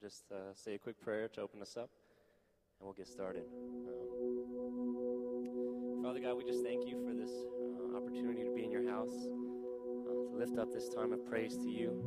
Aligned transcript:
just 0.00 0.32
uh, 0.32 0.54
say 0.54 0.74
a 0.74 0.78
quick 0.78 0.98
prayer 1.00 1.28
to 1.28 1.42
open 1.42 1.60
us 1.60 1.76
up, 1.76 1.90
and 2.78 2.86
we'll 2.86 2.94
get 2.94 3.06
started. 3.06 3.44
Um, 3.86 4.88
Father 6.02 6.20
God, 6.20 6.38
we 6.38 6.44
just 6.44 6.64
thank 6.64 6.88
you 6.88 6.96
for 7.04 7.12
this 7.12 7.30
uh, 7.30 7.96
opportunity 7.98 8.42
to 8.44 8.50
be 8.54 8.64
in 8.64 8.70
your 8.70 8.88
house, 8.90 9.12
uh, 9.12 10.30
to 10.30 10.36
lift 10.38 10.58
up 10.58 10.72
this 10.72 10.88
time 10.88 11.12
of 11.12 11.26
praise 11.26 11.58
to 11.58 11.68
you. 11.68 12.02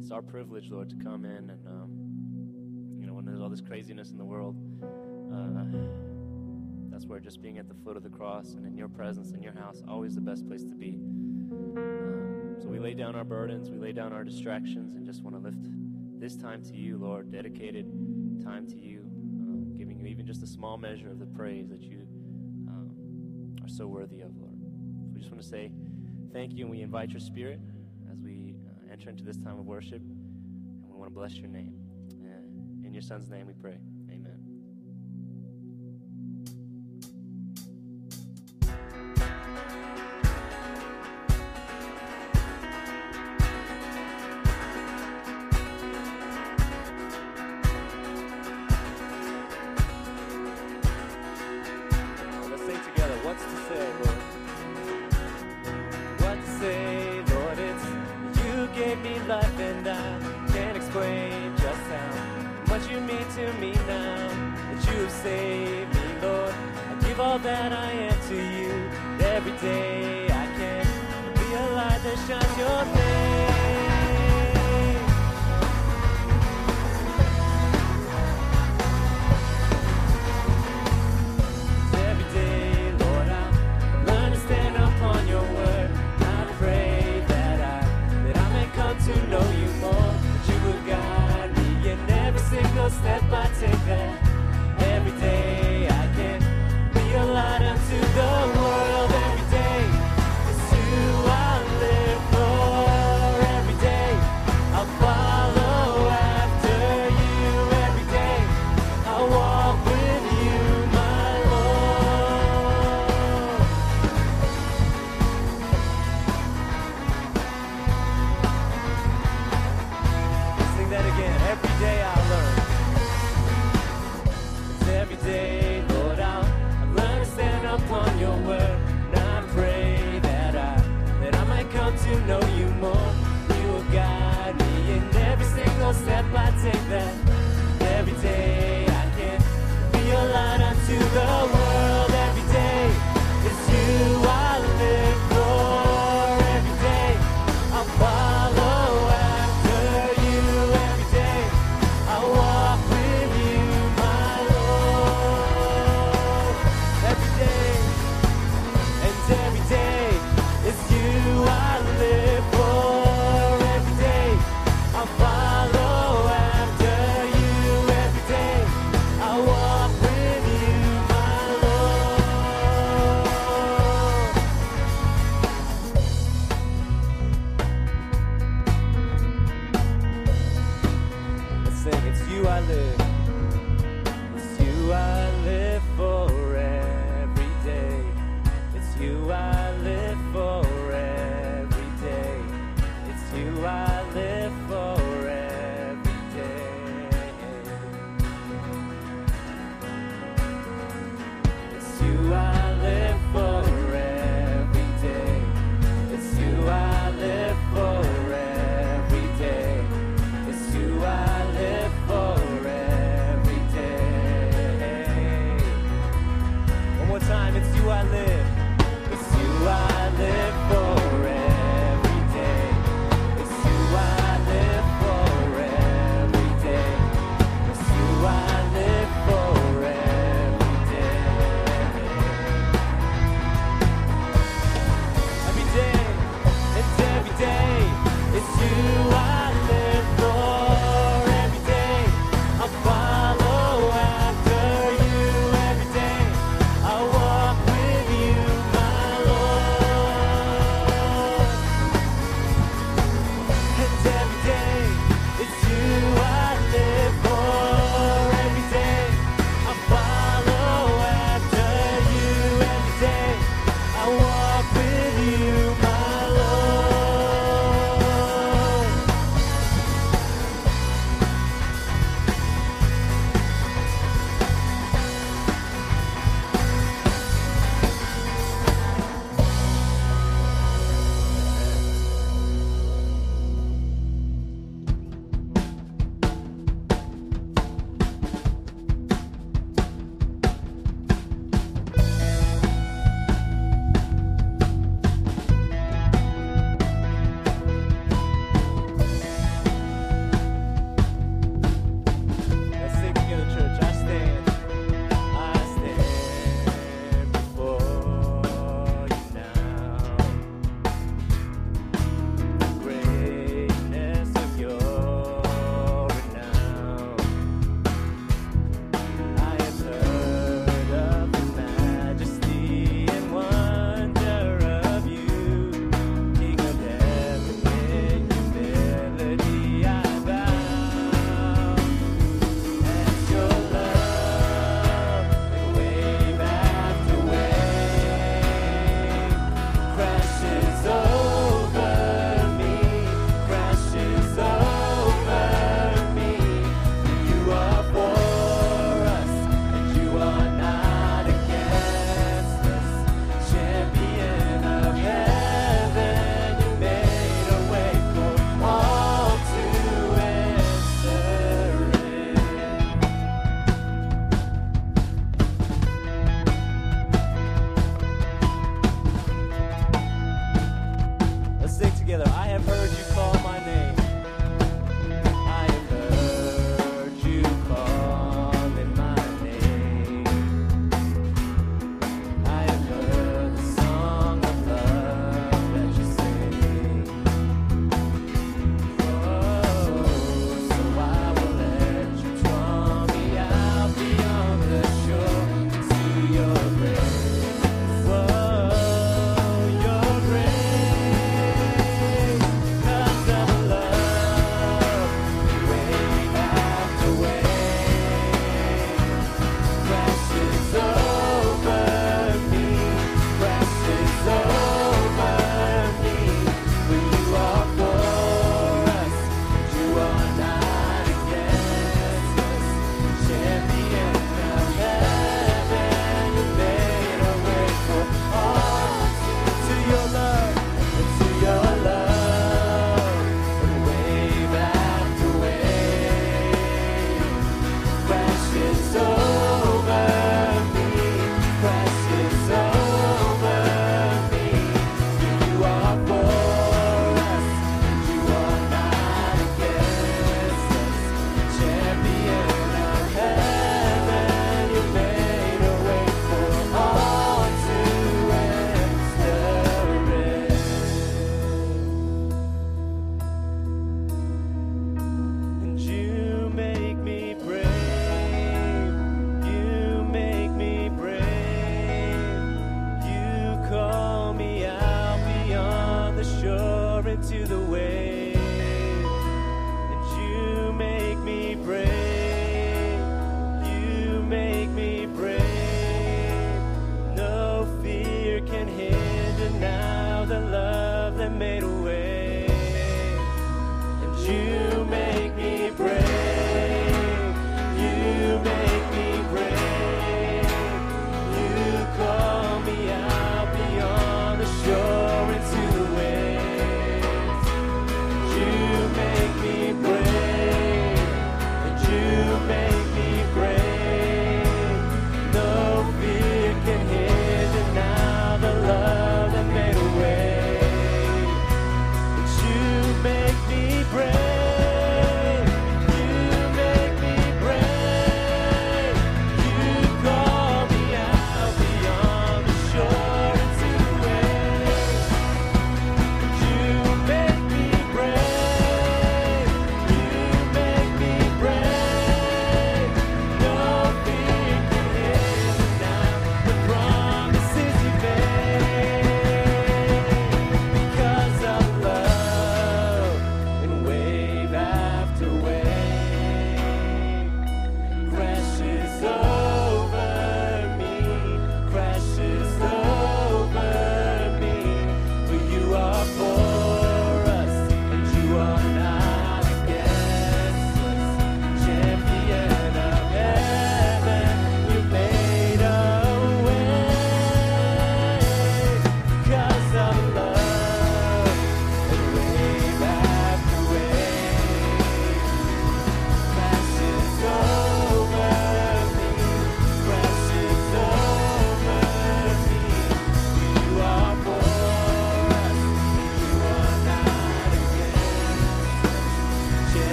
It's 0.00 0.12
our 0.12 0.22
privilege, 0.22 0.70
Lord, 0.70 0.88
to 0.90 0.96
come 0.96 1.24
in 1.24 1.50
and, 1.50 1.66
um, 1.66 1.90
you 3.00 3.06
know, 3.06 3.14
when 3.14 3.24
there's 3.24 3.40
all 3.40 3.48
this 3.48 3.60
craziness 3.60 4.12
in 4.12 4.16
the 4.16 4.24
world, 4.24 4.54
uh, 5.32 5.64
that's 6.92 7.06
where 7.06 7.18
just 7.18 7.42
being 7.42 7.58
at 7.58 7.66
the 7.66 7.74
foot 7.74 7.96
of 7.96 8.04
the 8.04 8.08
cross 8.08 8.54
and 8.54 8.64
in 8.64 8.76
your 8.76 8.88
presence, 8.88 9.32
in 9.32 9.42
your 9.42 9.54
house, 9.54 9.82
always 9.88 10.14
the 10.14 10.20
best 10.20 10.46
place 10.46 10.62
to 10.62 10.76
be. 10.76 11.00
Um, 11.50 12.56
so 12.62 12.68
we 12.68 12.78
lay 12.78 12.94
down 12.94 13.16
our 13.16 13.24
burdens, 13.24 13.68
we 13.68 13.78
lay 13.78 13.92
down 13.92 14.12
our 14.12 14.22
distractions, 14.22 14.94
and 14.94 15.04
just 15.04 15.24
want 15.24 15.34
to 15.34 15.42
lift 15.42 15.66
this 16.20 16.36
time 16.36 16.62
to 16.62 16.76
you, 16.76 16.98
Lord, 16.98 17.32
dedicated 17.32 17.86
time 18.44 18.66
to 18.66 18.76
you, 18.76 19.00
uh, 19.00 19.78
giving 19.78 19.98
you 19.98 20.06
even 20.06 20.26
just 20.26 20.42
a 20.42 20.46
small 20.46 20.76
measure 20.76 21.08
of 21.08 21.18
the 21.18 21.24
praise 21.24 21.70
that 21.70 21.80
you 21.80 22.06
um, 22.68 23.56
are 23.62 23.68
so 23.68 23.86
worthy 23.86 24.20
of, 24.20 24.36
Lord. 24.36 24.52
So 24.60 25.12
we 25.14 25.18
just 25.20 25.32
want 25.32 25.42
to 25.42 25.48
say 25.48 25.72
thank 26.30 26.52
you, 26.52 26.64
and 26.64 26.70
we 26.70 26.82
invite 26.82 27.10
your 27.10 27.20
spirit 27.20 27.58
as 28.12 28.20
we 28.20 28.54
uh, 28.68 28.92
enter 28.92 29.08
into 29.08 29.24
this 29.24 29.38
time 29.38 29.58
of 29.58 29.64
worship, 29.64 30.02
and 30.02 30.90
we 30.90 30.94
want 30.94 31.10
to 31.10 31.14
bless 31.14 31.36
your 31.36 31.48
name. 31.48 31.74
Uh, 32.22 32.86
in 32.86 32.92
your 32.92 33.02
son's 33.02 33.30
name 33.30 33.46
we 33.46 33.54
pray. 33.54 33.78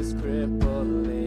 is 0.00 0.14
crippling. 0.14 1.19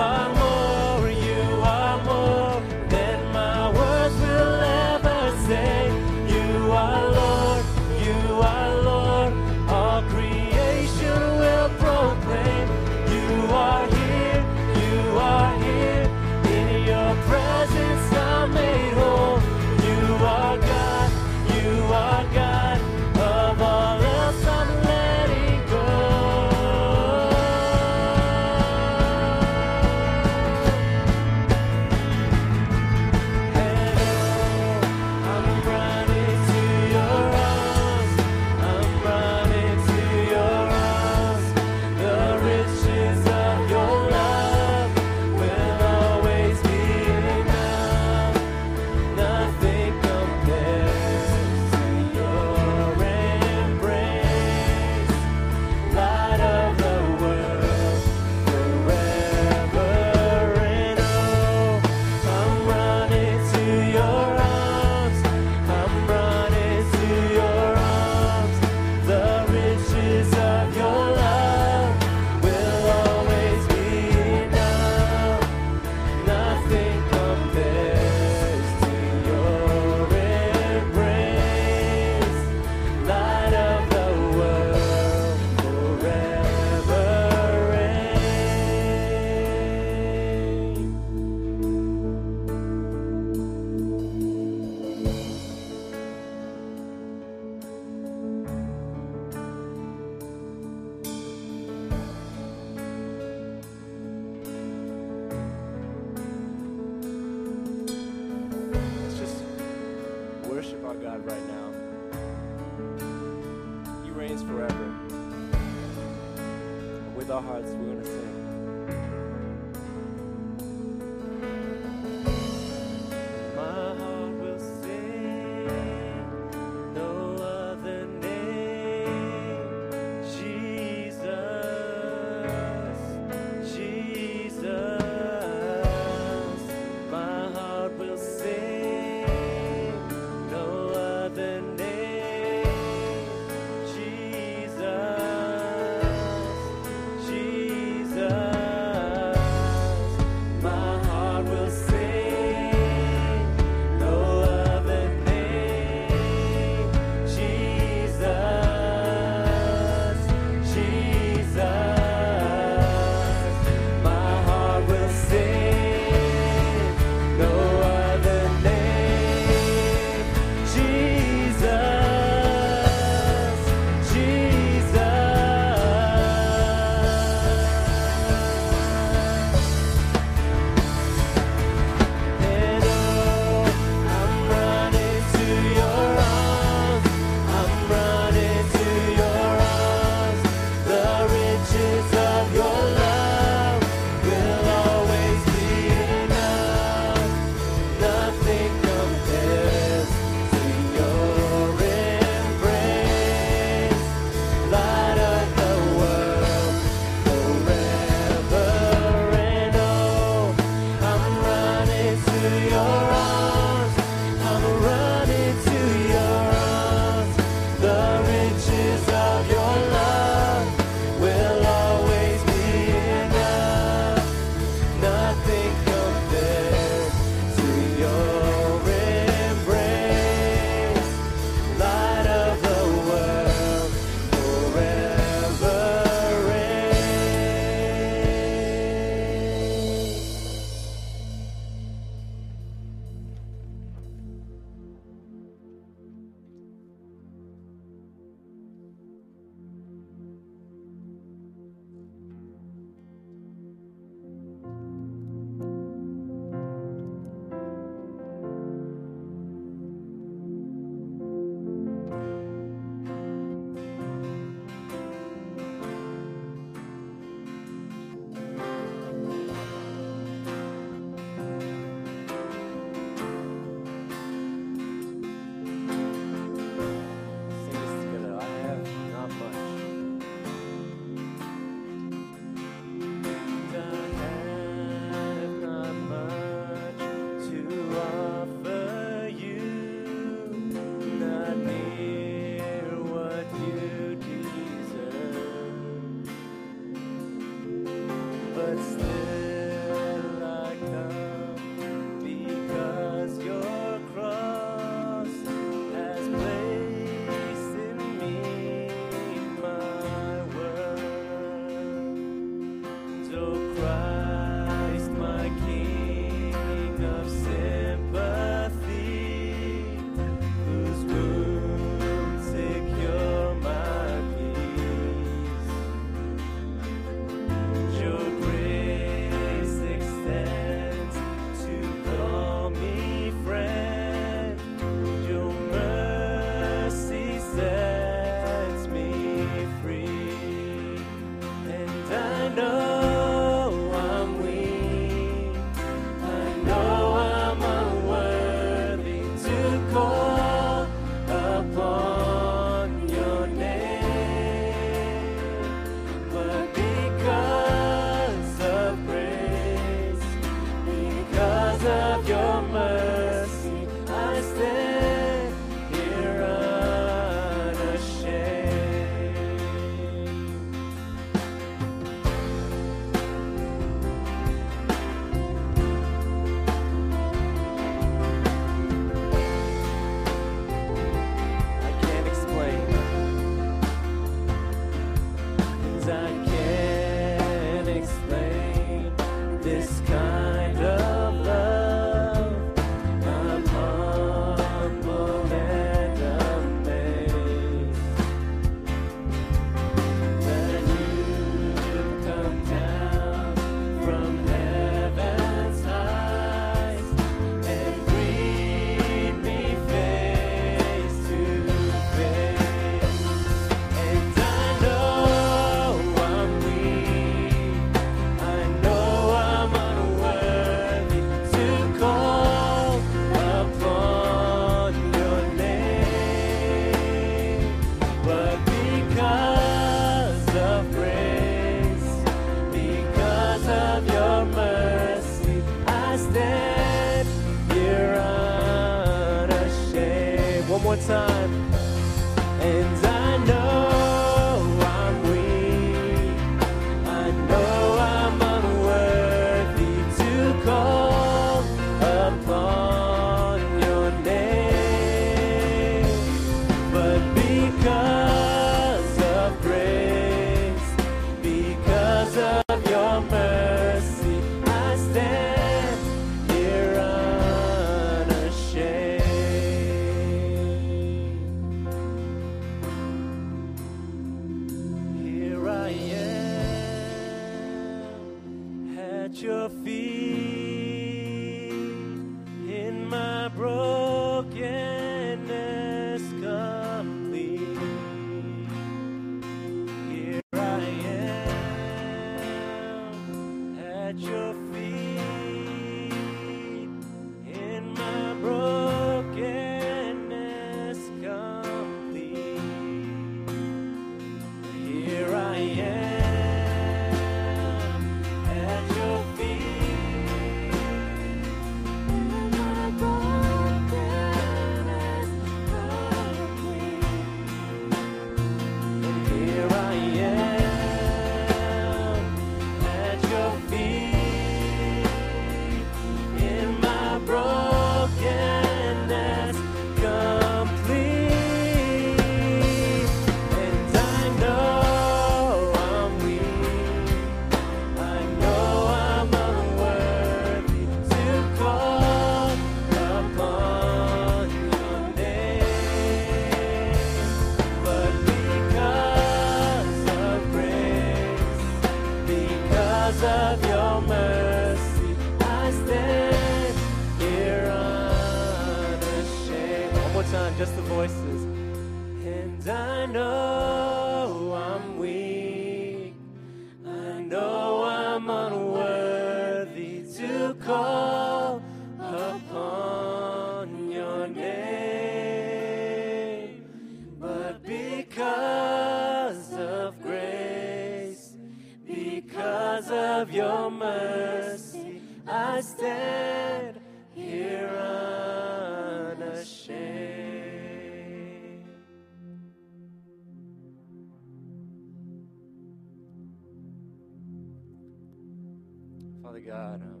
Father 599.36 599.48
God, 599.50 599.82
um, 599.82 600.00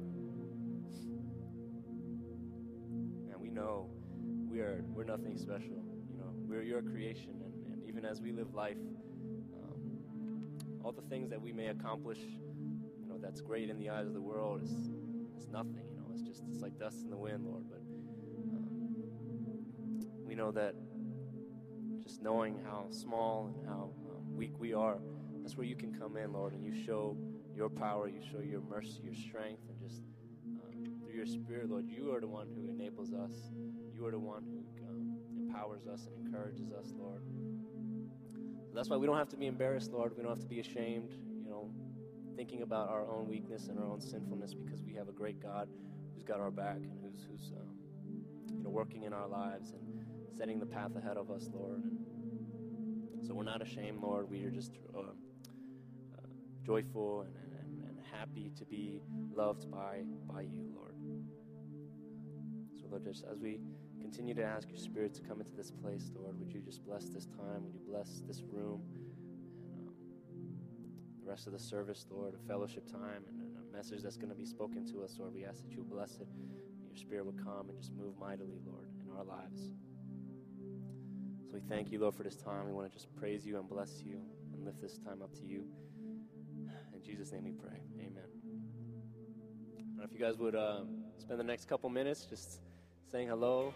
man, 3.28 3.38
we 3.38 3.50
know 3.50 3.90
we 4.48 4.60
are 4.60 4.82
we're 4.94 5.04
nothing 5.04 5.36
special. 5.36 5.84
You 6.10 6.16
know, 6.16 6.32
we're 6.48 6.62
your 6.62 6.80
creation, 6.80 7.42
and, 7.44 7.52
and 7.70 7.86
even 7.86 8.06
as 8.06 8.22
we 8.22 8.32
live 8.32 8.54
life, 8.54 8.78
um, 9.62 9.98
all 10.82 10.92
the 10.92 11.02
things 11.10 11.28
that 11.28 11.42
we 11.42 11.52
may 11.52 11.66
accomplish, 11.66 12.20
you 12.20 13.06
know, 13.06 13.18
that's 13.20 13.42
great 13.42 13.68
in 13.68 13.78
the 13.78 13.90
eyes 13.90 14.06
of 14.06 14.14
the 14.14 14.22
world 14.22 14.62
is 14.62 14.70
is 14.70 15.48
nothing. 15.52 15.84
You 15.90 15.98
know, 15.98 16.06
it's 16.14 16.22
just 16.22 16.42
it's 16.50 16.62
like 16.62 16.78
dust 16.78 17.02
in 17.04 17.10
the 17.10 17.18
wind, 17.18 17.44
Lord. 17.44 17.64
But 17.68 17.82
um, 18.56 18.96
we 20.24 20.34
know 20.34 20.50
that 20.52 20.74
just 22.02 22.22
knowing 22.22 22.58
how 22.64 22.86
small 22.88 23.52
and 23.54 23.68
how 23.68 23.90
um, 24.12 24.34
weak 24.34 24.58
we 24.58 24.72
are, 24.72 24.96
that's 25.42 25.58
where 25.58 25.66
you 25.66 25.76
can 25.76 25.92
come 25.92 26.16
in, 26.16 26.32
Lord, 26.32 26.54
and 26.54 26.64
you 26.64 26.72
show 26.86 27.18
your 27.56 27.70
power, 27.70 28.06
you 28.06 28.20
show 28.30 28.40
your 28.40 28.60
mercy, 28.60 29.00
your 29.02 29.14
strength, 29.14 29.62
and 29.70 29.80
just 29.80 30.02
um, 30.62 31.00
through 31.00 31.14
your 31.14 31.26
Spirit, 31.26 31.70
Lord, 31.70 31.86
you 31.88 32.12
are 32.14 32.20
the 32.20 32.26
one 32.26 32.48
who 32.54 32.68
enables 32.70 33.14
us. 33.14 33.32
You 33.94 34.04
are 34.06 34.10
the 34.10 34.18
one 34.18 34.44
who 34.44 34.86
um, 34.86 35.16
empowers 35.38 35.86
us 35.86 36.06
and 36.06 36.26
encourages 36.26 36.70
us, 36.70 36.92
Lord. 36.98 37.22
That's 38.74 38.90
why 38.90 38.98
we 38.98 39.06
don't 39.06 39.16
have 39.16 39.30
to 39.30 39.38
be 39.38 39.46
embarrassed, 39.46 39.90
Lord. 39.90 40.12
We 40.14 40.22
don't 40.22 40.32
have 40.32 40.42
to 40.42 40.46
be 40.46 40.60
ashamed, 40.60 41.12
you 41.42 41.48
know, 41.48 41.70
thinking 42.36 42.60
about 42.60 42.90
our 42.90 43.10
own 43.10 43.26
weakness 43.26 43.68
and 43.68 43.78
our 43.78 43.86
own 43.86 44.02
sinfulness 44.02 44.52
because 44.52 44.82
we 44.82 44.92
have 44.92 45.08
a 45.08 45.12
great 45.12 45.40
God 45.40 45.66
who's 46.12 46.24
got 46.24 46.40
our 46.40 46.50
back 46.50 46.76
and 46.76 46.92
who's, 47.02 47.26
who's 47.30 47.52
um, 47.52 47.74
you 48.54 48.62
know, 48.62 48.68
working 48.68 49.04
in 49.04 49.14
our 49.14 49.26
lives 49.26 49.70
and 49.70 50.04
setting 50.36 50.60
the 50.60 50.66
path 50.66 50.90
ahead 50.94 51.16
of 51.16 51.30
us, 51.30 51.48
Lord. 51.54 51.82
And 51.82 53.26
so 53.26 53.32
we're 53.32 53.44
not 53.44 53.62
ashamed, 53.62 54.02
Lord. 54.02 54.28
We 54.28 54.44
are 54.44 54.50
just 54.50 54.72
uh, 54.94 55.00
uh, 55.00 56.26
joyful 56.62 57.22
and 57.22 57.45
happy 58.18 58.50
to 58.56 58.64
be 58.64 59.02
loved 59.34 59.70
by, 59.70 60.02
by 60.26 60.42
you, 60.42 60.70
Lord. 60.74 60.94
So, 62.80 62.86
Lord, 62.90 63.04
just 63.04 63.24
as 63.30 63.40
we 63.40 63.60
continue 64.00 64.34
to 64.34 64.44
ask 64.44 64.68
your 64.68 64.78
Spirit 64.78 65.14
to 65.14 65.22
come 65.22 65.40
into 65.40 65.52
this 65.52 65.70
place, 65.70 66.10
Lord, 66.14 66.38
would 66.38 66.52
you 66.52 66.60
just 66.60 66.84
bless 66.84 67.06
this 67.06 67.26
time? 67.26 67.64
Would 67.64 67.74
you 67.74 67.80
bless 67.88 68.22
this 68.26 68.42
room? 68.42 68.82
And, 68.94 69.88
um, 69.88 69.94
the 71.22 71.28
rest 71.28 71.46
of 71.46 71.52
the 71.52 71.58
service, 71.58 72.06
Lord, 72.10 72.34
a 72.34 72.46
fellowship 72.46 72.86
time 72.90 73.24
and, 73.28 73.40
and 73.42 73.56
a 73.56 73.76
message 73.76 74.02
that's 74.02 74.16
going 74.16 74.30
to 74.30 74.36
be 74.36 74.46
spoken 74.46 74.86
to 74.92 75.02
us, 75.02 75.16
Lord. 75.18 75.34
We 75.34 75.44
ask 75.44 75.62
that 75.62 75.72
you 75.72 75.84
bless 75.84 76.16
it. 76.16 76.28
Your 76.88 76.96
Spirit 76.96 77.26
would 77.26 77.42
come 77.42 77.68
and 77.68 77.78
just 77.78 77.92
move 77.92 78.14
mightily, 78.18 78.60
Lord, 78.64 78.88
in 79.04 79.10
our 79.16 79.24
lives. 79.24 79.70
So 81.46 81.54
we 81.54 81.60
thank 81.68 81.90
you, 81.92 82.00
Lord, 82.00 82.14
for 82.14 82.22
this 82.22 82.36
time. 82.36 82.66
We 82.66 82.72
want 82.72 82.88
to 82.90 82.92
just 82.92 83.14
praise 83.16 83.44
you 83.46 83.58
and 83.58 83.68
bless 83.68 84.02
you 84.02 84.20
and 84.52 84.64
lift 84.64 84.80
this 84.80 84.98
time 84.98 85.22
up 85.22 85.34
to 85.34 85.44
you. 85.44 85.64
Jesus' 87.06 87.30
name 87.30 87.44
we 87.44 87.52
pray. 87.52 87.78
Amen. 88.00 88.24
And 89.94 90.02
if 90.02 90.12
you 90.12 90.18
guys 90.18 90.38
would 90.38 90.56
um, 90.56 91.04
spend 91.18 91.38
the 91.38 91.44
next 91.44 91.68
couple 91.68 91.88
minutes 91.88 92.24
just 92.24 92.62
saying 93.12 93.28
hello, 93.28 93.72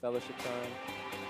fellowship 0.00 0.38
time. 0.38 1.21